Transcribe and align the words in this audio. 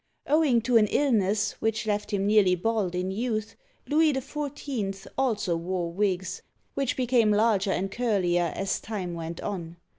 Owing 0.25 0.61
to 0.61 0.77
an 0.77 0.87
illness 0.87 1.51
which 1.61 1.85
left 1.85 2.09
him 2.11 2.25
nearly 2.25 2.55
bald 2.55 2.95
in 2.95 3.11
youth, 3.11 3.55
Louis 3.87 4.11
XIV. 4.13 5.05
also 5.15 5.55
wore 5.55 5.91
wigs, 5.93 6.41
which 6.73 6.97
became 6.97 7.29
larger 7.29 7.69
and 7.71 7.91
curlier 7.91 8.51
as 8.55 8.79
time 8.81 9.13
went 9.13 9.41
on. 9.41 9.77